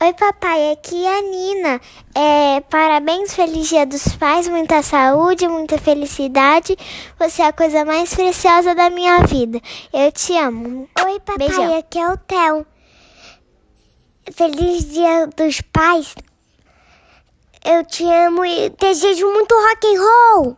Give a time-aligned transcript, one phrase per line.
[0.00, 1.80] Oi, papai, aqui é a Nina.
[2.14, 6.76] É, parabéns, feliz dia dos pais, muita saúde, muita felicidade.
[7.18, 9.60] Você é a coisa mais preciosa da minha vida.
[9.92, 10.88] Eu te amo.
[11.04, 11.76] Oi, papai, Beijão.
[11.76, 12.64] aqui é o Theo.
[14.32, 16.14] Feliz dia dos pais.
[17.64, 20.56] Eu te amo e desejo muito rock and roll.